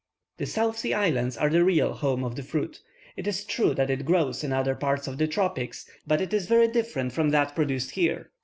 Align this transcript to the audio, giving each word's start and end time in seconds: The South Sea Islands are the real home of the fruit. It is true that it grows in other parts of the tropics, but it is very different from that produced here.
The 0.37 0.47
South 0.47 0.79
Sea 0.79 0.95
Islands 0.95 1.37
are 1.37 1.51
the 1.51 1.63
real 1.63 1.93
home 1.93 2.23
of 2.23 2.35
the 2.35 2.41
fruit. 2.41 2.79
It 3.15 3.27
is 3.27 3.43
true 3.45 3.75
that 3.75 3.91
it 3.91 4.03
grows 4.03 4.43
in 4.43 4.51
other 4.51 4.73
parts 4.73 5.05
of 5.07 5.19
the 5.19 5.27
tropics, 5.27 5.87
but 6.07 6.21
it 6.21 6.33
is 6.33 6.47
very 6.47 6.69
different 6.69 7.11
from 7.11 7.29
that 7.29 7.53
produced 7.53 7.91
here. 7.91 8.31